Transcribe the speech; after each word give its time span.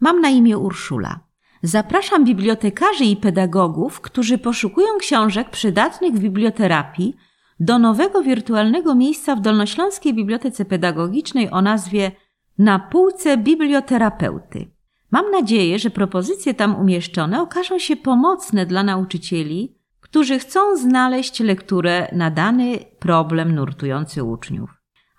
Mam 0.00 0.20
na 0.20 0.28
imię 0.28 0.58
Urszula. 0.58 1.20
Zapraszam 1.62 2.24
bibliotekarzy 2.24 3.04
i 3.04 3.16
pedagogów, 3.16 4.00
którzy 4.00 4.38
poszukują 4.38 4.88
książek 5.00 5.50
przydatnych 5.50 6.14
w 6.14 6.20
biblioterapii 6.20 7.16
do 7.60 7.78
nowego 7.78 8.22
wirtualnego 8.22 8.94
miejsca 8.94 9.36
w 9.36 9.40
Dolnośląskiej 9.40 10.14
Bibliotece 10.14 10.64
Pedagogicznej 10.64 11.50
o 11.50 11.62
nazwie 11.62 12.12
Na 12.58 12.78
półce 12.78 13.36
biblioterapeuty. 13.36 14.70
Mam 15.10 15.30
nadzieję, 15.30 15.78
że 15.78 15.90
propozycje 15.90 16.54
tam 16.54 16.80
umieszczone 16.80 17.42
okażą 17.42 17.78
się 17.78 17.96
pomocne 17.96 18.66
dla 18.66 18.82
nauczycieli, 18.82 19.74
którzy 20.00 20.38
chcą 20.38 20.76
znaleźć 20.76 21.40
lekturę 21.40 22.08
na 22.12 22.30
dany 22.30 22.78
problem 22.98 23.54
nurtujący 23.54 24.24
uczniów. 24.24 24.70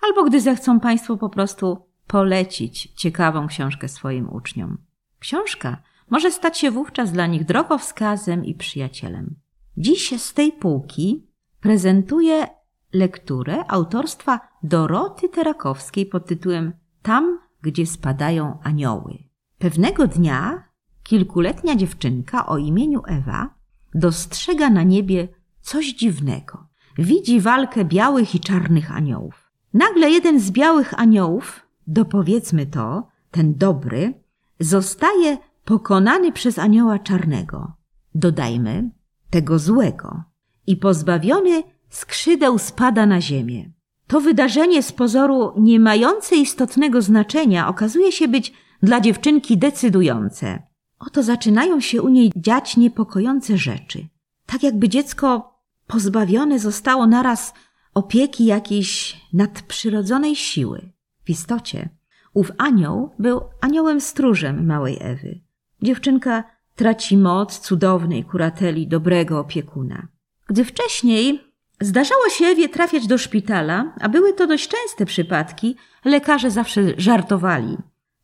Albo 0.01 0.23
gdy 0.23 0.41
zechcą 0.41 0.79
Państwo 0.79 1.17
po 1.17 1.29
prostu 1.29 1.90
polecić 2.07 2.93
ciekawą 2.95 3.47
książkę 3.47 3.87
swoim 3.87 4.29
uczniom. 4.29 4.77
Książka 5.19 5.77
może 6.09 6.31
stać 6.31 6.57
się 6.57 6.71
wówczas 6.71 7.11
dla 7.11 7.27
nich 7.27 7.45
drogowskazem 7.45 8.45
i 8.45 8.55
przyjacielem. 8.55 9.35
Dziś 9.77 10.21
z 10.21 10.33
tej 10.33 10.51
półki 10.51 11.27
prezentuję 11.59 12.47
lekturę 12.93 13.63
autorstwa 13.67 14.39
Doroty 14.63 15.29
Terakowskiej 15.29 16.05
pod 16.05 16.25
tytułem 16.25 16.73
Tam, 17.01 17.39
gdzie 17.61 17.85
spadają 17.85 18.59
anioły. 18.63 19.17
Pewnego 19.57 20.07
dnia 20.07 20.63
kilkuletnia 21.03 21.75
dziewczynka 21.75 22.45
o 22.45 22.57
imieniu 22.57 23.01
Ewa 23.07 23.55
dostrzega 23.95 24.69
na 24.69 24.83
niebie 24.83 25.27
coś 25.61 25.93
dziwnego. 25.93 26.67
Widzi 26.97 27.39
walkę 27.39 27.85
białych 27.85 28.35
i 28.35 28.39
czarnych 28.39 28.91
aniołów. 28.91 29.51
Nagle 29.73 30.09
jeden 30.09 30.39
z 30.39 30.51
białych 30.51 30.99
aniołów, 30.99 31.65
dopowiedzmy 31.87 32.65
to, 32.65 33.07
ten 33.31 33.55
dobry, 33.55 34.13
zostaje 34.59 35.37
pokonany 35.65 36.31
przez 36.31 36.59
anioła 36.59 36.99
czarnego. 36.99 37.73
Dodajmy, 38.15 38.89
tego 39.29 39.59
złego. 39.59 40.23
I 40.67 40.77
pozbawiony 40.77 41.63
skrzydeł 41.89 42.57
spada 42.57 43.05
na 43.05 43.21
ziemię. 43.21 43.71
To 44.07 44.21
wydarzenie 44.21 44.83
z 44.83 44.91
pozoru 44.91 45.53
nie 45.57 45.79
mające 45.79 46.35
istotnego 46.35 47.01
znaczenia 47.01 47.67
okazuje 47.67 48.11
się 48.11 48.27
być 48.27 48.53
dla 48.83 49.01
dziewczynki 49.01 49.57
decydujące. 49.57 50.63
Oto 50.99 51.23
zaczynają 51.23 51.79
się 51.79 52.01
u 52.01 52.09
niej 52.09 52.31
dziać 52.35 52.77
niepokojące 52.77 53.57
rzeczy. 53.57 54.07
Tak 54.45 54.63
jakby 54.63 54.89
dziecko 54.89 55.59
pozbawione 55.87 56.59
zostało 56.59 57.07
naraz 57.07 57.53
opieki 57.93 58.45
jakiejś 58.45 59.21
nadprzyrodzonej 59.33 60.35
siły. 60.35 60.91
Istocie, 61.31 61.89
ów 62.33 62.51
anioł 62.57 63.09
był 63.19 63.41
aniołem 63.61 64.01
stróżem 64.01 64.65
małej 64.65 64.97
Ewy. 65.01 65.39
Dziewczynka 65.81 66.43
traci 66.75 67.17
moc 67.17 67.59
cudownej 67.59 68.23
kurateli 68.23 68.87
dobrego 68.87 69.39
opiekuna. 69.39 70.07
Gdy 70.47 70.65
wcześniej 70.65 71.39
zdarzało 71.81 72.29
się 72.29 72.45
Ewie 72.45 72.69
trafiać 72.69 73.07
do 73.07 73.17
szpitala, 73.17 73.93
a 74.01 74.09
były 74.09 74.33
to 74.33 74.47
dość 74.47 74.67
częste 74.67 75.05
przypadki, 75.05 75.75
lekarze 76.05 76.51
zawsze 76.51 76.81
żartowali. 76.97 77.77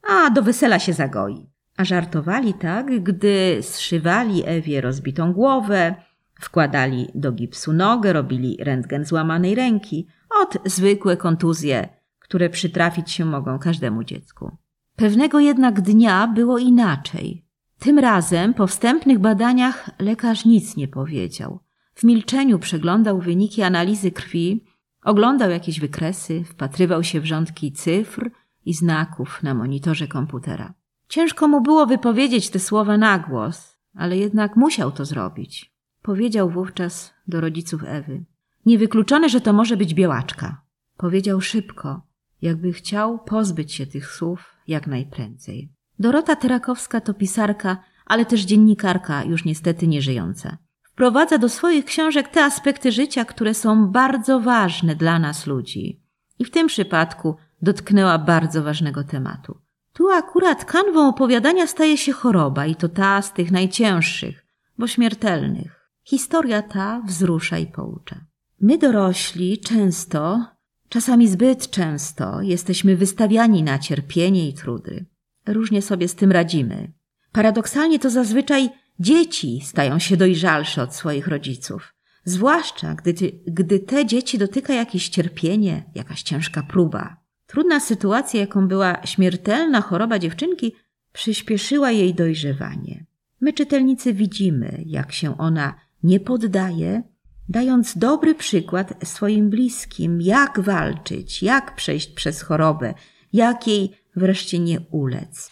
A 0.09 0.29
do 0.29 0.43
wesela 0.43 0.79
się 0.79 0.93
zagoi. 0.93 1.49
A 1.77 1.85
żartowali 1.85 2.53
tak, 2.53 3.03
gdy 3.03 3.59
zszywali 3.61 4.43
Ewie 4.45 4.81
rozbitą 4.81 5.33
głowę, 5.33 5.95
wkładali 6.41 7.07
do 7.15 7.31
gipsu 7.31 7.73
nogę, 7.73 8.13
robili 8.13 8.57
rentgen 8.59 9.05
złamanej 9.05 9.55
ręki, 9.55 10.07
od 10.41 10.57
zwykłe 10.65 11.17
kontuzje, 11.17 11.96
które 12.27 12.49
przytrafić 12.49 13.11
się 13.11 13.25
mogą 13.25 13.59
każdemu 13.59 14.03
dziecku. 14.03 14.57
Pewnego 14.95 15.39
jednak 15.39 15.81
dnia 15.81 16.27
było 16.27 16.57
inaczej. 16.57 17.45
Tym 17.79 17.99
razem 17.99 18.53
po 18.53 18.67
wstępnych 18.67 19.19
badaniach 19.19 19.89
lekarz 19.99 20.45
nic 20.45 20.77
nie 20.77 20.87
powiedział. 20.87 21.59
W 21.93 22.03
milczeniu 22.03 22.59
przeglądał 22.59 23.19
wyniki 23.19 23.61
analizy 23.61 24.11
krwi, 24.11 24.63
oglądał 25.03 25.49
jakieś 25.49 25.79
wykresy, 25.79 26.43
wpatrywał 26.43 27.03
się 27.03 27.21
w 27.21 27.25
rządki 27.25 27.71
cyfr 27.71 28.31
i 28.65 28.73
znaków 28.73 29.43
na 29.43 29.53
monitorze 29.53 30.07
komputera. 30.07 30.73
Ciężko 31.07 31.47
mu 31.47 31.61
było 31.61 31.85
wypowiedzieć 31.85 32.49
te 32.49 32.59
słowa 32.59 32.97
na 32.97 33.19
głos, 33.19 33.77
ale 33.95 34.17
jednak 34.17 34.55
musiał 34.55 34.91
to 34.91 35.05
zrobić. 35.05 35.73
Powiedział 36.01 36.49
wówczas 36.49 37.13
do 37.27 37.41
rodziców 37.41 37.83
Ewy. 37.85 38.25
Niewykluczone, 38.65 39.29
że 39.29 39.41
to 39.41 39.53
może 39.53 39.77
być 39.77 39.93
białaczka. 39.93 40.61
Powiedział 40.97 41.41
szybko, 41.41 42.01
jakby 42.41 42.73
chciał 42.73 43.19
pozbyć 43.19 43.73
się 43.73 43.85
tych 43.85 44.11
słów 44.11 44.55
jak 44.67 44.87
najprędzej. 44.87 45.73
Dorota 45.99 46.35
Terakowska 46.35 47.01
to 47.01 47.13
pisarka, 47.13 47.77
ale 48.05 48.25
też 48.25 48.41
dziennikarka, 48.41 49.23
już 49.23 49.45
niestety 49.45 49.87
nieżyjąca. 49.87 50.57
Wprowadza 50.83 51.37
do 51.37 51.49
swoich 51.49 51.85
książek 51.85 52.27
te 52.27 52.43
aspekty 52.43 52.91
życia, 52.91 53.25
które 53.25 53.53
są 53.53 53.87
bardzo 53.87 54.39
ważne 54.39 54.95
dla 54.95 55.19
nas 55.19 55.47
ludzi. 55.47 56.01
I 56.39 56.45
w 56.45 56.51
tym 56.51 56.67
przypadku 56.67 57.35
dotknęła 57.61 58.17
bardzo 58.17 58.63
ważnego 58.63 59.03
tematu. 59.03 59.57
Tu 59.93 60.09
akurat 60.09 60.65
kanwą 60.65 61.09
opowiadania 61.09 61.67
staje 61.67 61.97
się 61.97 62.11
choroba 62.11 62.65
i 62.65 62.75
to 62.75 62.89
ta 62.89 63.21
z 63.21 63.33
tych 63.33 63.51
najcięższych, 63.51 64.45
bo 64.77 64.87
śmiertelnych. 64.87 65.89
Historia 66.03 66.61
ta 66.61 67.01
wzrusza 67.05 67.57
i 67.57 67.67
poucza. 67.67 68.25
My 68.61 68.77
dorośli 68.77 69.59
często, 69.59 70.45
czasami 70.89 71.27
zbyt 71.27 71.69
często, 71.69 72.41
jesteśmy 72.41 72.95
wystawiani 72.95 73.63
na 73.63 73.79
cierpienie 73.79 74.49
i 74.49 74.53
trudy. 74.53 75.05
Różnie 75.45 75.81
sobie 75.81 76.07
z 76.07 76.15
tym 76.15 76.31
radzimy. 76.31 76.91
Paradoksalnie 77.31 77.99
to 77.99 78.09
zazwyczaj 78.09 78.69
dzieci 78.99 79.61
stają 79.63 79.99
się 79.99 80.17
dojrzalsze 80.17 80.83
od 80.83 80.95
swoich 80.95 81.27
rodziców. 81.27 81.93
Zwłaszcza 82.23 82.95
gdy, 82.95 83.13
gdy 83.47 83.79
te 83.79 84.05
dzieci 84.05 84.37
dotyka 84.37 84.73
jakieś 84.73 85.09
cierpienie, 85.09 85.83
jakaś 85.95 86.23
ciężka 86.23 86.63
próba. 86.63 87.17
Trudna 87.45 87.79
sytuacja, 87.79 88.39
jaką 88.39 88.67
była 88.67 89.05
śmiertelna 89.05 89.81
choroba 89.81 90.19
dziewczynki, 90.19 90.73
przyspieszyła 91.13 91.91
jej 91.91 92.13
dojrzewanie. 92.13 93.05
My, 93.41 93.53
czytelnicy, 93.53 94.13
widzimy, 94.13 94.83
jak 94.85 95.11
się 95.11 95.37
ona 95.37 95.75
nie 96.03 96.19
poddaje, 96.19 97.03
dając 97.49 97.97
dobry 97.97 98.35
przykład 98.35 98.93
swoim 99.03 99.49
bliskim, 99.49 100.21
jak 100.21 100.59
walczyć, 100.59 101.43
jak 101.43 101.75
przejść 101.75 102.09
przez 102.09 102.41
chorobę, 102.41 102.93
jak 103.33 103.67
jej 103.67 103.91
wreszcie 104.15 104.59
nie 104.59 104.79
ulec. 104.91 105.51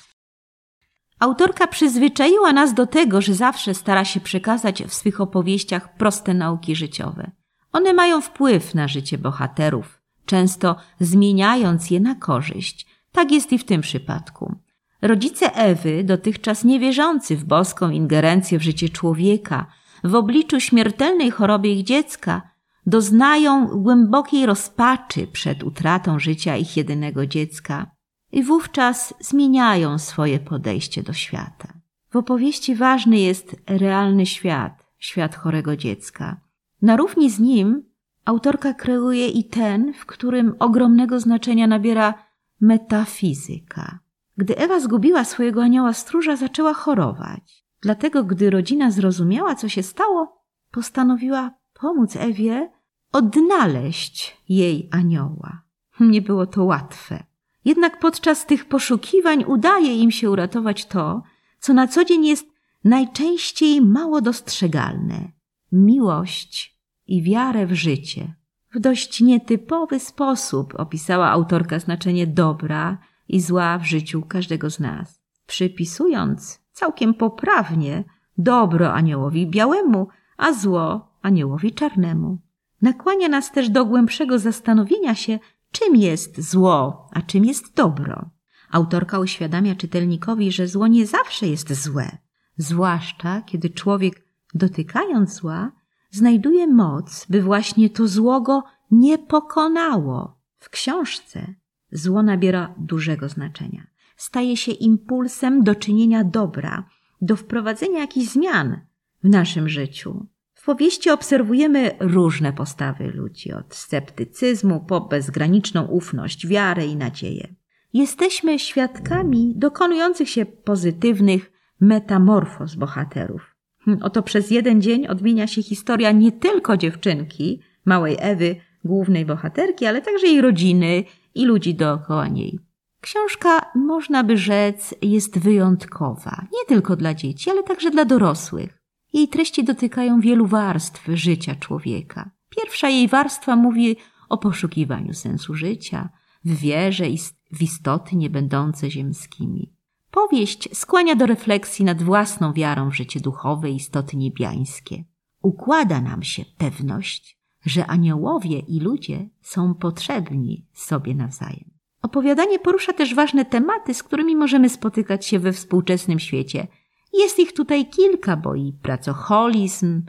Autorka 1.19 1.67
przyzwyczaiła 1.67 2.53
nas 2.53 2.73
do 2.73 2.87
tego, 2.87 3.21
że 3.21 3.33
zawsze 3.33 3.73
stara 3.73 4.05
się 4.05 4.19
przekazać 4.19 4.83
w 4.83 4.93
swych 4.93 5.21
opowieściach 5.21 5.97
proste 5.97 6.33
nauki 6.33 6.75
życiowe. 6.75 7.31
One 7.71 7.93
mają 7.93 8.21
wpływ 8.21 8.75
na 8.75 8.87
życie 8.87 9.17
bohaterów, 9.17 10.01
często 10.25 10.75
zmieniając 10.99 11.91
je 11.91 11.99
na 11.99 12.15
korzyść. 12.15 12.87
Tak 13.11 13.31
jest 13.31 13.53
i 13.53 13.57
w 13.57 13.63
tym 13.63 13.81
przypadku. 13.81 14.55
Rodzice 15.01 15.53
Ewy, 15.53 16.03
dotychczas 16.03 16.63
niewierzący 16.63 17.37
w 17.37 17.43
boską 17.45 17.89
ingerencję 17.89 18.59
w 18.59 18.63
życie 18.63 18.89
człowieka, 18.89 19.65
w 20.05 20.15
obliczu 20.15 20.59
śmiertelnej 20.59 21.31
choroby 21.31 21.67
ich 21.67 21.83
dziecka, 21.83 22.41
doznają 22.85 23.67
głębokiej 23.67 24.45
rozpaczy 24.45 25.27
przed 25.27 25.63
utratą 25.63 26.19
życia 26.19 26.57
ich 26.57 26.77
jedynego 26.77 27.27
dziecka 27.27 27.91
i 28.31 28.43
wówczas 28.43 29.13
zmieniają 29.19 29.97
swoje 29.97 30.39
podejście 30.39 31.03
do 31.03 31.13
świata. 31.13 31.73
W 32.11 32.15
opowieści 32.15 32.75
ważny 32.75 33.19
jest 33.19 33.55
realny 33.67 34.25
świat, 34.25 34.85
świat 34.97 35.35
chorego 35.35 35.75
dziecka. 35.77 36.41
Na 36.81 36.95
równi 36.95 37.29
z 37.29 37.39
nim 37.39 37.83
autorka 38.25 38.73
kreuje 38.73 39.27
i 39.27 39.43
ten, 39.43 39.93
w 39.93 40.05
którym 40.05 40.55
ogromnego 40.59 41.19
znaczenia 41.19 41.67
nabiera 41.67 42.13
metafizyka. 42.61 43.99
Gdy 44.37 44.57
Ewa 44.57 44.79
zgubiła 44.79 45.23
swojego 45.23 45.63
anioła 45.63 45.93
stróża, 45.93 46.35
zaczęła 46.35 46.73
chorować. 46.73 47.64
Dlatego, 47.85 48.23
gdy 48.23 48.49
rodzina 48.49 48.91
zrozumiała, 48.91 49.55
co 49.55 49.69
się 49.69 49.83
stało, 49.83 50.41
postanowiła 50.71 51.51
pomóc 51.73 52.15
Ewie 52.15 52.71
odnaleźć 53.11 54.37
jej 54.49 54.89
anioła. 54.91 55.61
Nie 55.99 56.21
było 56.21 56.45
to 56.45 56.63
łatwe. 56.63 57.23
Jednak 57.65 57.99
podczas 57.99 58.45
tych 58.45 58.65
poszukiwań 58.65 59.43
udaje 59.43 59.95
im 59.95 60.11
się 60.11 60.31
uratować 60.31 60.85
to, 60.85 61.23
co 61.59 61.73
na 61.73 61.87
co 61.87 62.05
dzień 62.05 62.25
jest 62.25 62.47
najczęściej 62.83 63.81
mało 63.81 64.21
dostrzegalne 64.21 65.31
miłość 65.71 66.79
i 67.07 67.23
wiarę 67.23 67.67
w 67.67 67.73
życie. 67.73 68.35
W 68.73 68.79
dość 68.79 69.21
nietypowy 69.21 69.99
sposób 69.99 70.73
opisała 70.77 71.29
autorka 71.29 71.79
znaczenie 71.79 72.27
dobra 72.27 72.97
i 73.27 73.41
zła 73.41 73.77
w 73.77 73.85
życiu 73.85 74.21
każdego 74.21 74.69
z 74.69 74.79
nas, 74.79 75.24
przypisując 75.45 76.59
całkiem 76.71 77.13
poprawnie 77.13 78.03
dobro 78.37 78.93
aniołowi 78.93 79.47
białemu, 79.47 80.07
a 80.37 80.53
zło 80.53 81.11
aniołowi 81.21 81.73
czarnemu. 81.73 82.37
Nakłania 82.81 83.27
nas 83.27 83.51
też 83.51 83.69
do 83.69 83.85
głębszego 83.85 84.39
zastanowienia 84.39 85.15
się, 85.15 85.39
czym 85.71 85.95
jest 85.95 86.51
zło, 86.51 87.09
a 87.13 87.21
czym 87.21 87.45
jest 87.45 87.75
dobro. 87.75 88.29
Autorka 88.71 89.19
uświadamia 89.19 89.75
czytelnikowi, 89.75 90.51
że 90.51 90.67
zło 90.67 90.87
nie 90.87 91.07
zawsze 91.07 91.47
jest 91.47 91.73
złe, 91.73 92.17
zwłaszcza 92.57 93.41
kiedy 93.41 93.69
człowiek, 93.69 94.25
dotykając 94.53 95.33
zła, 95.33 95.71
znajduje 96.11 96.67
moc, 96.67 97.25
by 97.29 97.41
właśnie 97.41 97.89
to 97.89 98.07
zło 98.07 98.41
go 98.41 98.63
nie 98.91 99.17
pokonało. 99.17 100.41
W 100.59 100.69
książce 100.69 101.53
zło 101.91 102.23
nabiera 102.23 102.75
dużego 102.77 103.29
znaczenia. 103.29 103.87
Staje 104.15 104.57
się 104.57 104.71
impulsem 104.71 105.63
do 105.63 105.75
czynienia 105.75 106.23
dobra, 106.23 106.89
do 107.21 107.35
wprowadzenia 107.35 107.99
jakichś 107.99 108.27
zmian 108.27 108.81
w 109.23 109.29
naszym 109.29 109.69
życiu. 109.69 110.27
W 110.53 110.65
powieści 110.65 111.09
obserwujemy 111.09 111.91
różne 111.99 112.53
postawy 112.53 113.07
ludzi, 113.07 113.53
od 113.53 113.75
sceptycyzmu 113.75 114.85
po 114.85 115.01
bezgraniczną 115.01 115.85
ufność, 115.85 116.47
wiarę 116.47 116.85
i 116.85 116.95
nadzieję. 116.95 117.55
Jesteśmy 117.93 118.59
świadkami 118.59 119.53
dokonujących 119.55 120.29
się 120.29 120.45
pozytywnych 120.45 121.51
metamorfoz 121.79 122.75
bohaterów. 122.75 123.55
Hm, 123.85 123.99
oto 124.01 124.23
przez 124.23 124.51
jeden 124.51 124.81
dzień 124.81 125.07
odmienia 125.07 125.47
się 125.47 125.63
historia 125.63 126.11
nie 126.11 126.31
tylko 126.31 126.77
dziewczynki, 126.77 127.61
małej 127.85 128.17
Ewy, 128.19 128.55
głównej 128.85 129.25
bohaterki, 129.25 129.85
ale 129.85 130.01
także 130.01 130.27
jej 130.27 130.41
rodziny 130.41 131.03
i 131.35 131.45
ludzi 131.45 131.75
dookoła 131.75 132.27
niej. 132.27 132.59
Książka, 133.05 133.71
można 133.75 134.23
by 134.23 134.37
rzec, 134.37 134.95
jest 135.01 135.39
wyjątkowa, 135.39 136.47
nie 136.53 136.65
tylko 136.67 136.95
dla 136.95 137.13
dzieci, 137.13 137.49
ale 137.49 137.63
także 137.63 137.91
dla 137.91 138.05
dorosłych. 138.05 138.81
Jej 139.13 139.27
treści 139.27 139.63
dotykają 139.63 140.19
wielu 140.19 140.47
warstw 140.47 141.03
życia 141.07 141.55
człowieka. 141.55 142.31
Pierwsza 142.49 142.89
jej 142.89 143.07
warstwa 143.07 143.55
mówi 143.55 143.95
o 144.29 144.37
poszukiwaniu 144.37 145.13
sensu 145.13 145.53
życia, 145.55 146.09
w 146.45 146.55
wierze 146.55 147.09
i 147.09 147.17
w 147.51 147.61
istoty 147.61 148.15
niebędące 148.15 148.91
ziemskimi. 148.91 149.73
Powieść 150.11 150.69
skłania 150.73 151.15
do 151.15 151.25
refleksji 151.25 151.85
nad 151.85 152.03
własną 152.03 152.53
wiarą 152.53 152.89
w 152.89 152.95
życie 152.95 153.19
duchowe 153.19 153.71
i 153.71 153.75
istoty 153.75 154.17
niebiańskie. 154.17 155.03
Układa 155.41 156.01
nam 156.01 156.23
się 156.23 156.45
pewność, 156.57 157.39
że 157.65 157.87
aniołowie 157.87 158.59
i 158.59 158.79
ludzie 158.79 159.29
są 159.41 159.73
potrzebni 159.73 160.65
sobie 160.73 161.15
nawzajem. 161.15 161.74
Opowiadanie 162.05 162.59
porusza 162.59 162.93
też 162.93 163.15
ważne 163.15 163.45
tematy, 163.45 163.93
z 163.93 164.03
którymi 164.03 164.35
możemy 164.35 164.69
spotykać 164.69 165.25
się 165.25 165.39
we 165.39 165.53
współczesnym 165.53 166.19
świecie. 166.19 166.67
Jest 167.13 167.39
ich 167.39 167.53
tutaj 167.53 167.89
kilka, 167.89 168.37
bo 168.37 168.55
i 168.55 168.73
pracoholizm, 168.81 170.01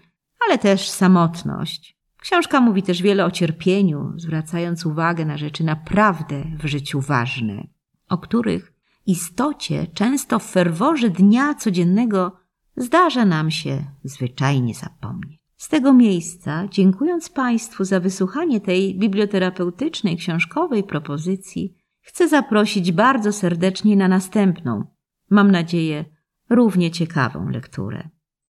ale 0.46 0.58
też 0.58 0.88
samotność. 0.88 1.98
Książka 2.20 2.60
mówi 2.60 2.82
też 2.82 3.02
wiele 3.02 3.24
o 3.24 3.30
cierpieniu, 3.30 4.12
zwracając 4.16 4.86
uwagę 4.86 5.24
na 5.24 5.36
rzeczy 5.36 5.64
naprawdę 5.64 6.44
w 6.58 6.66
życiu 6.66 7.00
ważne, 7.00 7.66
o 8.08 8.18
których 8.18 8.72
istocie 9.06 9.86
często 9.94 10.38
w 10.38 10.44
ferworze 10.44 11.10
dnia 11.10 11.54
codziennego 11.54 12.36
zdarza 12.76 13.24
nam 13.24 13.50
się 13.50 13.84
zwyczajnie 14.04 14.74
zapomnieć. 14.74 15.40
Z 15.56 15.68
tego 15.68 15.92
miejsca, 15.92 16.68
dziękując 16.70 17.28
Państwu 17.28 17.84
za 17.84 18.00
wysłuchanie 18.00 18.60
tej 18.60 18.98
biblioterapeutycznej, 18.98 20.16
książkowej 20.16 20.84
propozycji, 20.84 21.75
chcę 22.06 22.28
zaprosić 22.28 22.92
bardzo 22.92 23.32
serdecznie 23.32 23.96
na 23.96 24.08
następną, 24.08 24.84
mam 25.30 25.50
nadzieję, 25.50 26.04
równie 26.50 26.90
ciekawą 26.90 27.48
lekturę. 27.48 28.08